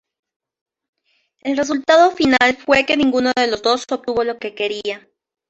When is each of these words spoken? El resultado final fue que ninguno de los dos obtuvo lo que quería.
El 1.41 1.57
resultado 1.57 2.09
final 2.09 2.57
fue 2.65 2.87
que 2.87 2.97
ninguno 2.97 3.31
de 3.35 3.45
los 3.45 3.61
dos 3.61 3.85
obtuvo 3.91 4.23
lo 4.23 4.39
que 4.39 4.55
quería. 4.55 5.07